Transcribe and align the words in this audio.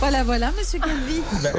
ben 0.00 0.22
voilà, 0.24 0.50
monsieur 0.58 0.78
Calvi. 0.78 1.20
Ben, 1.42 1.52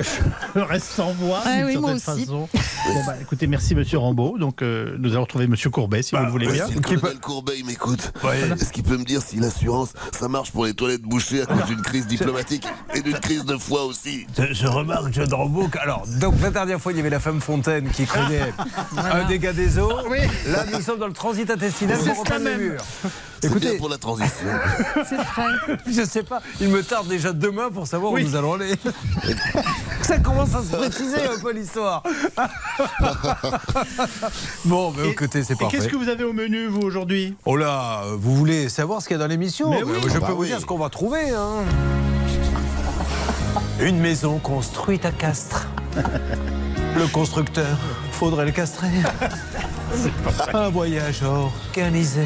je 0.56 0.60
reste 0.62 0.88
sans 0.92 1.12
voix 1.14 1.42
Ah 1.46 1.56
d'une 1.58 1.66
oui, 1.66 1.74
certaine 1.74 2.00
façon. 2.00 2.50
Bon, 2.88 3.04
bah, 3.06 3.14
écoutez, 3.22 3.48
merci 3.48 3.74
monsieur 3.76 3.98
Rambaud. 3.98 4.38
Donc 4.38 4.62
euh, 4.62 4.96
nous 5.00 5.12
allons 5.14 5.22
retrouver 5.22 5.48
monsieur 5.48 5.70
Courbet 5.70 6.02
si 6.02 6.16
vous 6.16 6.24
le 6.24 6.30
voulez 6.32 6.48
Ouais, 6.48 6.54
bien. 6.54 6.68
si 6.68 6.74
le 6.74 6.82
colonel 6.82 7.20
Courbet 7.20 7.54
il 7.58 7.66
m'écoute, 7.66 8.12
est-ce 8.60 8.72
qu'il 8.72 8.84
peut 8.84 8.98
me 8.98 9.04
dire 9.06 9.22
si 9.22 9.38
l'assurance 9.38 9.94
ça 10.18 10.28
marche 10.28 10.52
pour 10.52 10.66
les 10.66 10.74
toilettes 10.74 11.02
bouchées 11.04 11.42
à 11.44 11.46
cause 11.46 11.66
d'une 11.66 11.82
crise 11.82 12.08
diplomatique 12.08 12.68
et 12.94 13.02
d'une 13.02 13.20
crise 13.20 13.46
de 13.46 13.58
foi 13.58 13.86
aussi? 13.86 14.28
Je, 14.38 14.54
je 14.54 14.68
remarque, 14.68 15.14
John 15.14 15.34
Rambo, 15.34 15.68
que- 15.68 15.80
alors, 15.80 16.06
donc 16.20 16.36
la 16.42 16.50
dernière 16.52 16.80
fois, 16.82 16.92
il 16.92 16.98
y 16.98 17.00
avait 17.02 17.10
la 17.10 17.20
femme 17.20 17.42
Fontaine 17.42 17.90
qui 17.90 18.06
craignait 18.06 18.54
un 18.98 19.24
dégât 19.28 19.54
des 19.54 19.80
eaux. 19.80 19.90
Là, 20.48 20.66
nous 20.74 20.82
sommes 20.82 21.00
dans 21.00 21.08
le 21.08 21.14
transit 21.14 21.50
intestinal 21.50 21.98
C'est 22.02 22.10
pour 22.10 22.20
reprendre 22.20 22.40
les 22.46 22.52
même. 22.52 22.60
murs. 22.60 22.84
C'est 23.42 23.48
Écoutez, 23.48 23.70
bien 23.72 23.80
pour 23.80 23.90
la 23.90 23.98
transition. 23.98 24.48
C'est 25.10 25.16
vrai. 25.16 25.78
je 25.92 26.04
sais 26.06 26.22
pas, 26.22 26.42
il 26.60 26.68
me 26.70 26.84
tarde 26.84 27.08
déjà 27.08 27.34
demain 27.34 27.72
pour 27.72 27.88
savoir 27.88 28.12
Oui. 28.14 28.24
où 28.31 28.31
nous 28.32 28.38
allons 28.38 28.54
aller. 28.54 28.74
Ça 30.02 30.18
commence 30.20 30.56
à 30.56 30.62
se 30.64 30.76
préciser 30.76 31.18
un 31.24 31.40
peu 31.42 31.52
l'histoire. 31.54 32.02
bon, 34.66 34.94
mais 34.98 35.08
Et- 35.08 35.12
écoutez, 35.12 35.44
c'est 35.44 35.54
Et 35.54 35.56
parfait. 35.58 35.78
qu'est-ce 35.78 35.90
que 35.90 35.96
vous 35.96 36.10
avez 36.10 36.24
au 36.24 36.34
menu 36.34 36.68
vous 36.68 36.82
aujourd'hui? 36.82 37.36
Oh 37.46 37.56
là, 37.58 38.04
vous 38.18 38.36
voulez 38.36 38.70
savoir 38.70 39.02
ce 39.02 39.08
qu'il 39.08 39.16
y 39.18 39.20
a 39.20 39.24
dans 39.24 39.28
l'émission? 39.30 39.70
Mais 39.70 39.82
Euh, 39.82 39.86
oui. 39.86 40.10
Je 40.14 40.20
Bah 40.20 40.28
peux 40.28 40.34
vous 40.34 40.46
dire 40.46 40.60
ce 40.60 40.66
qu'on 40.66 40.78
va 40.78 40.90
trouver. 40.90 41.30
hein. 41.32 41.64
Une 43.80 44.00
maison 44.00 44.38
construite 44.40 45.06
à 45.06 45.12
Castres. 45.12 45.68
Le 46.96 47.08
constructeur, 47.08 47.78
faudrait 48.12 48.46
le 48.46 48.52
castrer. 48.52 48.88
Un 50.54 50.70
voyage 50.70 51.22
organisé 51.24 52.26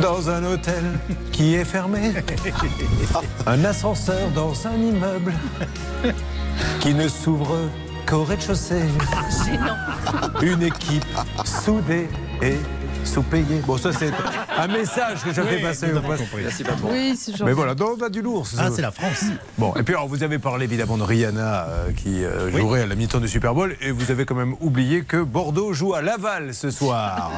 dans 0.00 0.30
un 0.30 0.44
hôtel 0.44 0.84
qui 1.32 1.54
est 1.54 1.64
fermé. 1.64 2.12
Un 3.46 3.64
ascenseur 3.64 4.30
dans 4.34 4.52
un 4.66 4.76
immeuble 4.76 5.32
qui 6.80 6.94
ne 6.94 7.08
s'ouvre 7.08 7.56
qu'au 8.06 8.24
rez-de-chaussée. 8.24 8.82
Une 10.42 10.62
équipe 10.62 11.04
soudée 11.44 12.08
et 12.40 12.56
sous-payée. 13.04 13.62
Bon, 13.66 13.76
ça, 13.76 13.92
c'est 13.92 14.10
un 14.56 14.68
message 14.68 15.22
que 15.24 15.32
je 15.32 15.42
fais 15.42 15.60
passer 15.60 15.92
au 15.92 16.00
passage. 16.00 16.28
Oui, 16.84 17.16
c'est 17.16 17.32
gentil. 17.32 17.44
Mais 17.44 17.52
voilà, 17.52 17.74
donc 17.74 17.98
on 18.00 18.04
a 18.04 18.08
du 18.08 18.22
lourd. 18.22 18.46
Ah, 18.58 18.68
c'est 18.74 18.82
la 18.82 18.90
France. 18.90 19.24
Bon, 19.58 19.74
et 19.74 19.82
puis 19.82 19.94
alors, 19.94 20.08
vous 20.08 20.22
avez 20.22 20.38
parlé 20.38 20.64
évidemment 20.64 20.96
de 20.96 21.02
Rihanna 21.02 21.66
euh, 21.68 21.92
qui 21.92 22.24
euh, 22.24 22.50
jouerait 22.56 22.82
à 22.82 22.86
la 22.86 22.94
mi-temps 22.94 23.20
du 23.20 23.28
Super 23.28 23.54
Bowl 23.54 23.76
et 23.80 23.90
vous 23.90 24.10
avez 24.10 24.24
quand 24.24 24.34
même 24.34 24.54
oublié 24.60 25.02
que 25.02 25.16
Bordeaux 25.16 25.72
joue 25.72 25.94
à 25.94 26.02
Laval 26.02 26.54
ce 26.54 26.70
soir. 26.70 27.30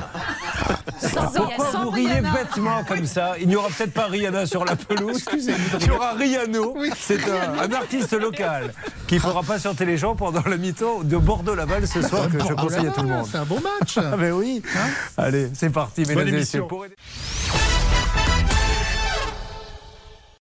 Pourquoi 1.34 1.70
vous 1.82 1.90
riez 1.90 2.20
bêtement 2.20 2.84
comme 2.84 3.06
ça 3.06 3.34
Il 3.40 3.48
n'y 3.48 3.56
aura 3.56 3.68
peut-être 3.68 3.92
pas 3.92 4.06
Rihanna 4.06 4.46
sur 4.46 4.64
la 4.64 4.76
pelouse. 4.76 5.24
Il 5.80 5.86
y 5.86 5.90
aura 5.90 6.12
Rihanno. 6.12 6.76
C'est 6.96 7.20
un, 7.28 7.58
un 7.62 7.72
artiste 7.72 8.12
local 8.12 8.72
qui 9.06 9.18
fera 9.18 9.42
patienter 9.42 9.84
les 9.84 9.96
gens 9.96 10.14
pendant 10.14 10.42
la 10.46 10.56
mi-temps 10.56 11.00
de 11.02 11.16
Bordeaux-Laval 11.16 11.86
ce 11.86 12.02
soir 12.02 12.28
que 12.30 12.38
je 12.40 12.54
conseille 12.54 12.86
à 12.86 12.90
tout 12.90 13.02
le 13.02 13.08
monde. 13.08 13.26
C'est 13.30 13.38
un 13.38 13.44
bon 13.44 13.60
match. 13.60 13.98
Ah 13.98 14.16
ben 14.16 14.32
oui. 14.32 14.62
Allez, 15.16 15.50
c'est 15.54 15.70
parti, 15.70 16.02
mesdames 16.06 16.28
et 16.28 16.32
messieurs. 16.32 16.64